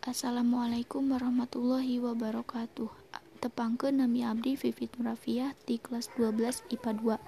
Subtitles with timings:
[0.00, 2.88] Assalamualaikum warahmatullahi wabarakatuh.
[3.36, 7.20] Tepangke Nami Abdi Vivit Murafiah di kelas 12 IPA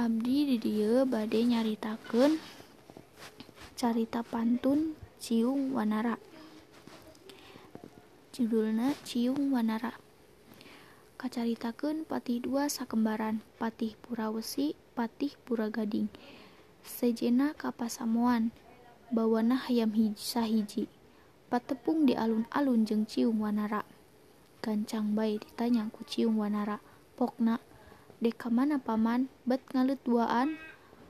[0.00, 2.40] Abdi di dia bade nyaritakeun
[3.76, 6.16] carita pantun Ciung Wanara.
[8.32, 10.00] Judulna Ciung Wanara.
[11.20, 16.08] Kacaritakeun patih dua sakembaran, patih Purawesi, patih Puragading.
[16.80, 18.56] Sejena kapasamuan,
[19.12, 20.88] bawana hayam hiji sahiji
[21.50, 23.82] patepung di alun-alun jeng cium wanara.
[24.62, 26.78] Gancang bayi ditanya ku cium wanara.
[27.18, 27.58] Pokna,
[28.22, 30.56] deka mana paman, bet ngalut duaan,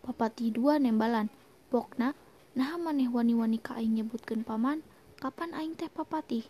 [0.00, 1.28] papati dua nembalan.
[1.68, 2.16] Pokna,
[2.56, 4.80] nah maneh wani-wani ka aing nyebutkeun paman,
[5.20, 6.48] kapan aing teh papati?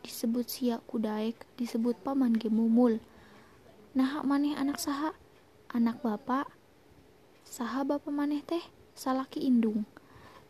[0.00, 2.96] Disebut sia kudaek, disebut paman ge mumul.
[3.92, 5.12] Nah maneh anak saha?
[5.68, 6.48] Anak bapak.
[7.44, 8.64] Saha bapak maneh teh?
[8.96, 9.84] Salaki indung.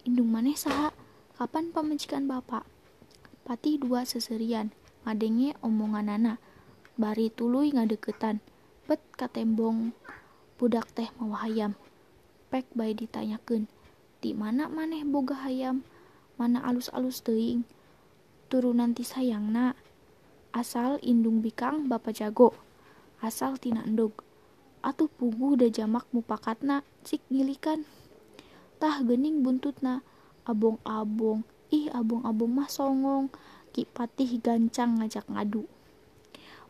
[0.06, 0.94] Indung maneh saha?
[1.38, 2.66] Kapan pamajikan bapak?
[3.48, 4.76] Patih dua seserian,
[5.08, 6.36] ngadenge omongan nana.
[7.00, 8.44] Bari tuluy ngadeketan.
[8.84, 9.96] Bet katembong
[10.60, 11.72] budak teh mau hayam.
[12.52, 13.64] Pek bayi ditanyakan.
[14.20, 15.80] Di mana maneh boga hayam?
[16.36, 17.64] Mana alus-alus teuing?
[18.52, 19.72] Turunan ti sayangna.
[20.52, 22.52] Asal indung bikang bapak jago.
[23.24, 24.12] Asal tina endog.
[24.84, 27.88] Atuh puguh da jamak mupakatna cik gilikan.
[28.76, 30.04] Tah gening buntutna
[30.44, 33.32] abong-abong ih abung-abung mah songong.
[33.72, 35.68] Kipatih gancang ngajak ngadu.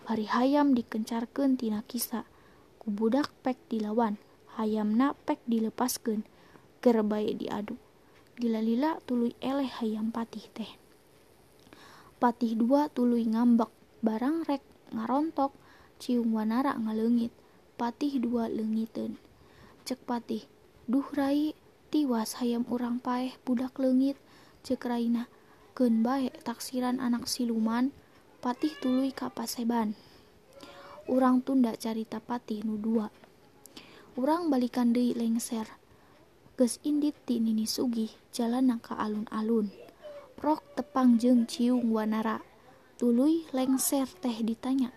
[0.04, 2.26] Bari hayam dikencarkeun tina kisah
[2.80, 4.18] ku budak pek dilawan.
[4.58, 6.26] Hayamna pek dilepaskeun.
[6.82, 7.02] Ger
[7.38, 7.74] diadu.
[8.38, 10.70] Dilalila tuluy eleh hayam patih teh.
[12.18, 13.70] Patih dua tuluy ngambek.
[13.98, 14.62] Barang rek
[14.94, 15.52] ngarontok
[15.98, 17.34] cium wanara ngaleungit
[17.74, 19.18] patih dua leungiteun
[19.84, 20.46] cek patih
[20.86, 21.52] duh rai
[21.90, 24.16] tiwas hayam urang paeh budak leungit
[24.76, 25.32] Raina
[25.78, 27.94] Gen bae taksiran anak siluman
[28.42, 29.94] patih tuluy ka Paseban.
[31.06, 33.14] Urang tunda carita patih nu dua.
[34.18, 35.70] Urang balikan deui lengser.
[36.58, 39.70] Geus indit ti nini sugih jalan ka alun-alun.
[40.42, 42.42] Rok tepang jeng ciung wanara.
[42.98, 44.90] Tuluy lengser teh ditanya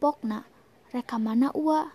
[0.00, 0.48] pokna
[0.88, 1.92] reka mana ua?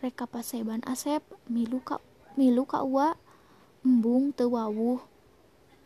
[0.00, 2.00] Reka Paseban Asep milu ka
[2.40, 3.20] milu ka ua?
[3.84, 5.04] Embung teu wawuh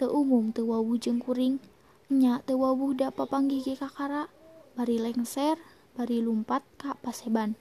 [0.03, 1.63] umum teu wawuh jeung kuring.
[2.11, 4.27] Nya teu wawuh da papanggih ge kakara.
[4.75, 5.55] Bari lengser
[5.95, 7.55] bari lumpat ka paseban.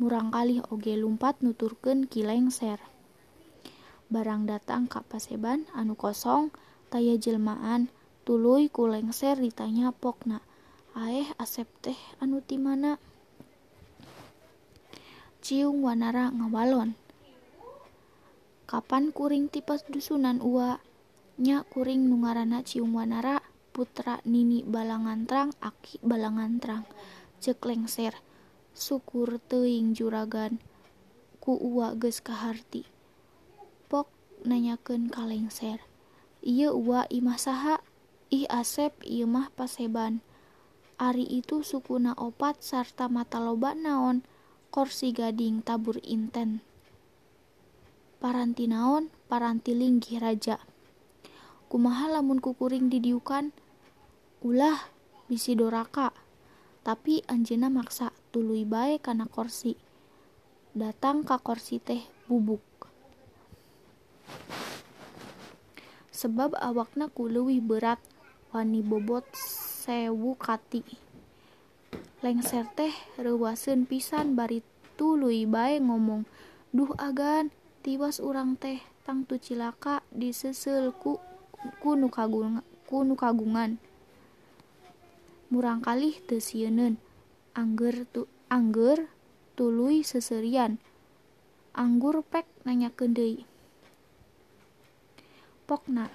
[0.00, 2.80] Murang kali oge lumpat nuturkeun ki lengser.
[4.08, 6.48] Barang datang ka paseban anu kosong
[6.88, 7.92] taya jelmaan.
[8.24, 10.40] Tuluy ku lengser ditanya pokna
[10.96, 12.96] aeh asep teh anu ti mana?
[15.44, 16.96] Ciung wanara ngawalon
[18.68, 20.76] kapan kuring ti dusunan ua
[21.38, 23.38] nya kuring nu ngaranna Cium Wanara
[23.70, 26.82] putra Nini Balangantrang Aki Balangantrang.
[27.38, 28.18] Cek lengser.
[28.74, 30.58] Syukur teing juragan.
[31.38, 32.90] Ku uwa geus kaharti.
[33.86, 34.10] Pok
[34.42, 35.78] nanyakeun ka lengser.
[36.42, 37.78] Ieu uwa imah saha
[38.34, 40.18] ih asep ieu mah paseban.
[40.98, 44.26] Ari itu sukuna opat sarta mata loba naon
[44.74, 46.66] korsi gading tabur inten.
[48.18, 50.58] Paranti naon paranti linggih raja.
[51.68, 53.52] Kumaha lamun kukuring didiukan?
[54.40, 54.88] Ulah
[55.28, 56.16] bisi doraka.
[56.80, 59.76] Tapi anjena maksa tuluy bae kana korsi.
[60.72, 62.64] Datang ka korsi teh bubuk.
[66.08, 67.28] Sebab awakna ku
[67.62, 68.00] berat
[68.50, 70.82] wani bobot sewu kati.
[72.24, 72.90] Lengser teh
[73.20, 74.64] reuwaseun pisan bari
[74.98, 76.26] tuluy bae ngomong
[76.74, 77.54] duh agan
[77.86, 80.90] tiwas urang teh tang tu cilaka disesel
[81.58, 83.82] ku ku nu kagungan ku nu kagungan
[85.50, 86.96] murang kalih teu sieuneun
[87.58, 89.10] angger tu angger
[89.58, 90.78] tuluy seserian.
[91.74, 93.42] Anggur pek nanyakeun deui
[95.68, 96.08] pokna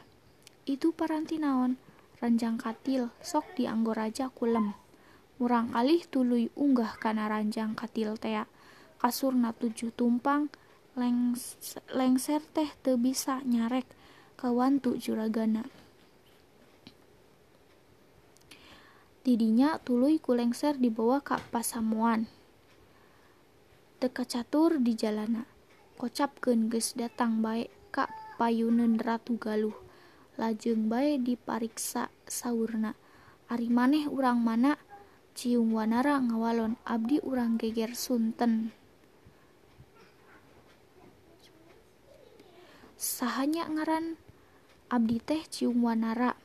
[0.65, 1.77] itu paranti naon?
[2.23, 4.73] Ranjang katil sok dianggor aja kulem.
[5.37, 8.47] Murang kalih tuluy unggah kana ranjang katil tea.
[8.97, 10.47] Kasurna tujuh tumpang
[11.91, 13.83] lengser teh teu bisa nyarek
[14.43, 15.63] kawantu juragana.
[19.23, 22.27] Didinya tuluy kulengser dibawa ka pasamuan.
[24.03, 25.47] Teka catur di jalana.
[25.95, 29.79] Kocapkeun geus datang bae ka payuneun ratu galuh.
[30.35, 32.99] Lajeng bae dipariksa saurna.
[33.47, 34.75] Ari maneh urang mana?
[35.39, 36.75] Ciung wanara ngawalon.
[36.83, 38.75] Abdi urang geger sunten.
[42.99, 44.19] Sahanya ngaran
[44.93, 46.37] Abdi teh cium wanara.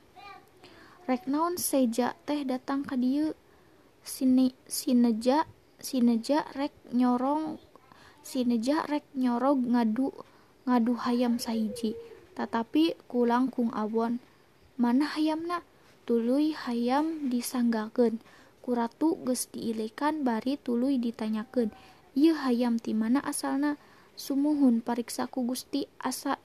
[1.05, 3.37] Rek naon seja teh datang ka dieu?
[4.01, 5.45] Sine sineja
[5.77, 7.61] sineja rek nyorong
[8.25, 10.09] sineja rek nyorog ngadu
[10.65, 11.93] ngadu hayam sahiji.
[12.33, 14.17] Tetapi kulang kung awon.
[14.81, 15.61] Mana hayamna?
[16.09, 18.17] Tuluy hayam disanggakeun.
[18.65, 21.69] Kuratu geus diilekan bari tuluy ditanyakeun.
[22.17, 23.77] Ieu hayam ti mana asalna?
[24.17, 26.41] Sumuhun pariksa ku Gusti asa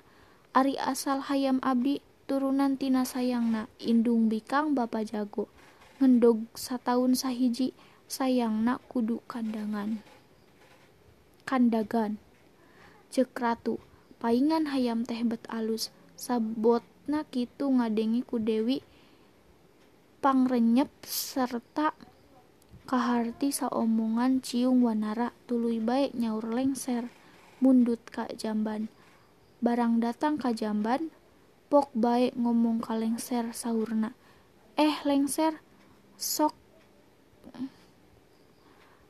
[0.54, 1.98] ari asal hayam abdi
[2.30, 3.66] turunan tina sayangna.
[3.82, 5.50] Indung bikang bapa jago.
[5.98, 7.74] Ngendog sataun sahiji
[8.06, 9.98] sayangna kudu kandangan.
[11.42, 12.22] Kandagan.
[13.10, 13.82] Cek ratu
[14.22, 15.90] paingan hayam teh bet alus.
[16.14, 18.78] Sabotna kitu ngadengi ku Dewi.
[20.22, 21.92] Pangrenyep serta
[22.86, 25.34] kaharti saomongan ciung wanara.
[25.50, 27.10] Tuluy bae nyaur lengser.
[27.58, 28.86] Mundut ka jamban
[29.64, 31.08] barang datang ka jamban
[31.72, 34.12] pok bae ngomong ka lengser saurna.
[34.76, 35.64] Eh lengser
[36.20, 36.52] sok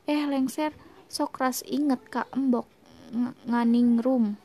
[0.07, 0.71] eh lengser
[1.11, 2.71] sok ras inget ka embok
[3.51, 4.39] nganing rum.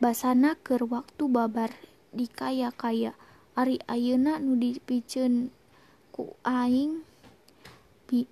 [0.00, 1.76] Basana keur waktu babar
[2.16, 3.12] dikaya-kaya
[3.52, 5.52] ari ayeuna nu dipiceun
[6.16, 7.04] ku aing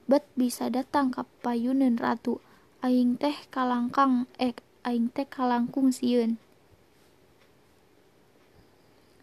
[0.08, 2.40] bet bisa datang ka payuneun ratu.
[2.84, 6.36] Aing teh kalangkang eh aing teh kalangkung sieun.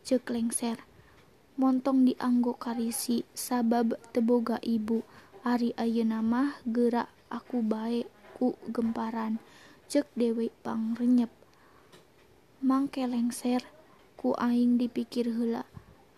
[0.01, 0.81] Cek lengser.
[1.61, 5.05] Montong dianggo karisi sabab teboga ibu.
[5.45, 9.37] Ari ayeuna mah gerak aku bae ku gemparan.
[9.85, 11.29] Cek dewe pangrenyep
[12.61, 13.65] mangke lengser
[14.17, 15.65] ku aing dipikir heula.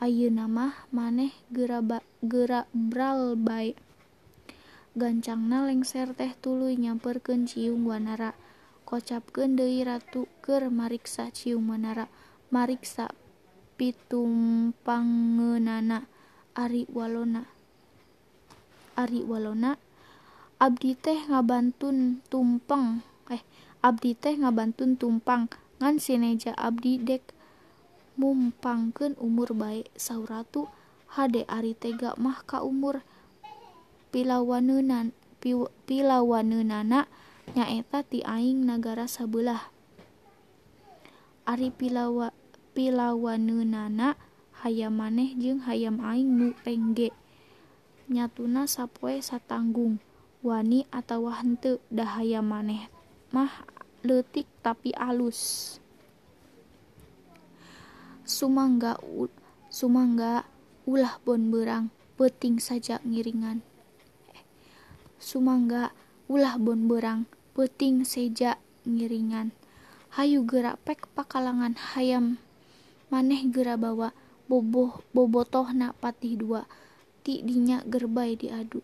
[0.03, 3.75] Ayeuna mah maneh gerak gerak bral bae.
[4.95, 8.35] Gancangna lengser teh tuluy nyamperkeun ciung wanara.
[8.93, 12.13] kocapkeun deui ratu keur mariksa cium menara
[12.53, 13.09] mariksa
[13.73, 16.05] pitumpangeunana
[16.53, 17.49] ari walona.
[18.93, 19.81] Ari walona
[20.61, 23.01] abdi teh ngabantun tumpeng
[23.33, 23.41] eh
[23.81, 25.49] abdi teh ngabantun tumpang
[25.81, 27.33] ngan sineja abdi dek
[28.21, 29.89] mumpangkeun umur bae.
[29.97, 30.69] Sauratu
[31.17, 33.01] hade ari tega mah ka umur
[34.13, 35.17] pilawanunan
[35.89, 37.09] pilawaneunana
[37.51, 39.67] nyaeta ti aing nagara sabelah.
[41.43, 42.31] Ari pilawa
[42.71, 44.15] pilawaneunana
[44.63, 47.11] hayam maneh jeung hayam aing nu rengge.
[48.07, 49.99] Nyatuna sapoe satanggung
[50.39, 52.87] wani atawa henteu da hayam maneh
[53.35, 53.67] mah
[54.07, 55.75] leutik tapi alus.
[58.23, 58.95] Sumangga
[59.67, 60.47] sumangga
[60.87, 63.59] ulah bon berang peting saja ngiringan.
[65.19, 65.91] Sumangga
[66.31, 69.53] ulah bon berang peuting seja ngiringan.
[70.13, 72.37] Hayu geura pek pakalangan hayam.
[73.13, 74.13] Maneh geura bawa
[74.49, 76.65] boboh bobotohna patih dua.
[77.21, 78.81] Ti dinya gerbay diadu.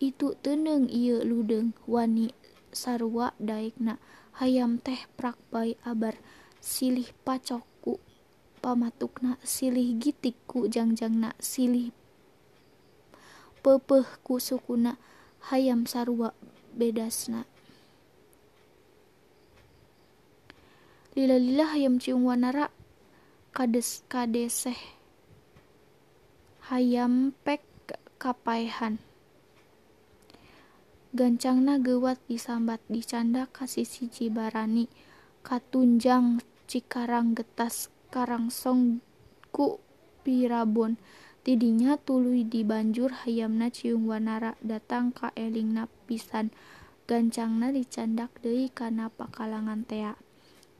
[0.00, 2.32] Itu teuneng ieu ludeung wani
[2.72, 3.98] sarua daekna.
[4.40, 6.16] Hayam teh prak bae abar
[6.62, 7.66] silih pacok
[8.60, 11.96] pamatukna silih gitik ku jangjangna silih
[13.64, 14.96] peupeuh ku sukuna.
[15.40, 16.36] Hayam sarua
[16.74, 17.46] bedasna
[21.18, 22.70] lila-lila hayam ciung wanara
[23.50, 24.78] kades kadeseh
[26.70, 27.66] hayam pek
[28.22, 29.02] kapaehan
[31.10, 34.86] gancangna gewat disambat dicanda kasih siji barani.
[35.40, 39.02] Katunjang cikarang getas karangsong
[39.50, 39.82] ku
[40.20, 41.00] Pirabon
[41.40, 46.52] tidinya tuluy di banjur hayamna ciung wanara datang ka elingna pisan.
[47.10, 50.14] Gancangna dicandak deui kana pakalangan tea.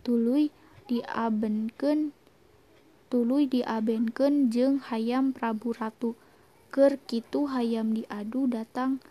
[0.06, 0.54] Tuluy
[0.86, 2.14] diabenkeun
[3.10, 6.14] tuluy diabenkeun jeung hayam Prabu Ratu.
[6.70, 9.02] Keur kitu hayam diadu datang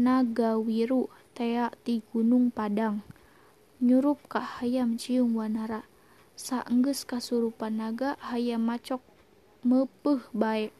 [0.00, 3.04] Nagawiru tea ti Gunung Padang.
[3.84, 5.84] Nyurup ka hayam ciung wanara.
[6.32, 9.04] Saenggeus kasurupan naga hayam macok
[9.60, 10.72] meupeuh bae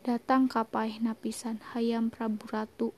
[0.00, 2.96] datang ka paehna pisan hayam Prabu Ratu.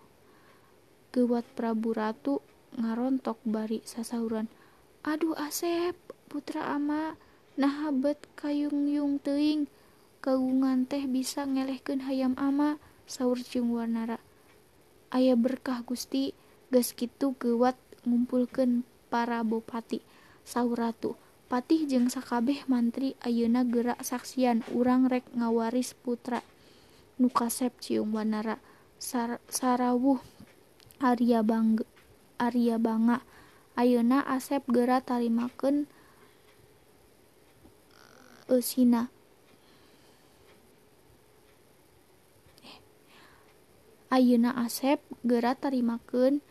[1.11, 2.38] Gewat Prabu Ratu
[2.78, 4.49] ngarontok bari sasauran
[5.02, 5.99] aduh Asep
[6.30, 7.18] putra ama
[7.59, 9.66] naha bet kayung-yung teuing.
[10.23, 12.78] Kagungan teh bisa ngelehkeun hayam ama
[13.11, 14.23] saur ciung wanara
[15.11, 16.38] aya berkah Gusti.
[16.71, 20.00] Geus kitu gewat ngumpulkeun para bupati.
[20.47, 21.18] Saur ratu
[21.50, 24.62] patih jeung sakabeh mantri ayeuna geura saksian.
[24.71, 26.40] Urang rek ngawaris putra
[27.21, 28.62] nukasep cium wanara
[29.02, 30.23] Sar sarawuh
[31.02, 31.83] Arya Bang
[32.38, 33.26] Arya Banga.
[33.73, 35.88] Ayeuna Asep gera tarimakeun
[37.97, 39.09] eh, Eusina
[44.12, 46.45] Ayeuna Asep gera tarimakeun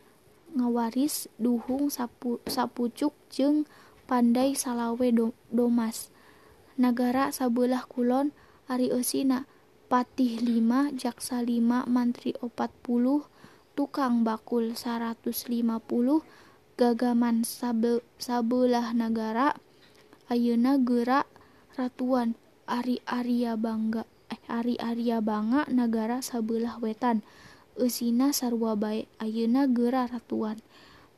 [0.58, 3.70] ngawaris duhung sapu, sapucuk jeung
[4.10, 6.10] pandai salawe do, domas.
[6.82, 8.34] Nagara sabelah kulon
[8.65, 9.46] Ari Eusina
[9.91, 13.27] Patih lima jaksa lima mantri opat puluh
[13.75, 16.24] tukang bakul saratus lima puluh
[16.79, 17.43] gagaman
[18.15, 19.51] sabeulah nagara
[20.31, 21.27] ayeuna geura
[21.75, 22.39] ratuan
[22.71, 24.07] ari Aria Bangga
[25.67, 27.19] nagara sabeulah wetan
[27.75, 30.63] eusina sarua bae ayeuna geura ratuan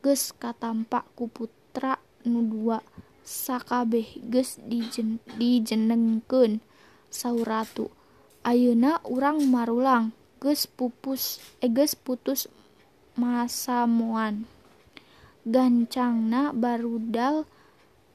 [0.02, 2.82] geus katampa ku putra nu dua
[3.22, 4.58] sakabeh geus
[5.38, 6.58] dijenengkeun
[7.14, 7.94] saur ratu
[8.44, 10.12] ayeuna urang marulang
[10.44, 12.52] geus pupus eh, geus putus
[13.16, 14.44] masamuan.
[15.44, 17.48] Gancangna barudal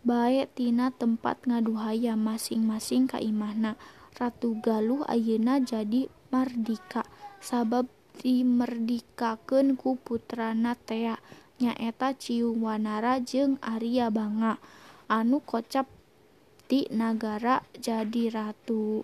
[0.04, 3.76] bae tina tempat ngaduhaya masing-masing ka imahna
[4.18, 7.06] Ratu Galuh ayeuna jadi mardika
[7.38, 7.86] sabab
[8.18, 11.16] dimerdikakeun ku putrana Tea.
[11.58, 14.62] Nyaeta Ciuwanara jeung Arya Banga.
[15.10, 15.90] Anu kocap
[16.70, 19.02] ti nagara jadi ratu.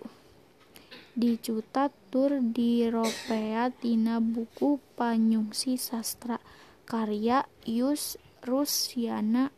[1.15, 6.39] Dicutat tur diropea tina buku Panyungsi Sastra
[6.83, 9.49] karya Yus Rusyana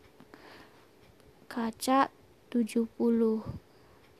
[1.50, 2.14] kaca
[2.54, 2.88] 70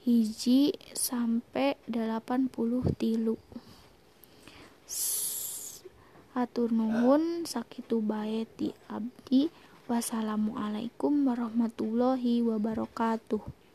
[0.04, 3.38] hiji sampe 83
[6.38, 9.50] hatur nuhun sakitu bae ti abdi.
[9.88, 13.67] Wassalamualaikum warahmatullahi wabarakatuh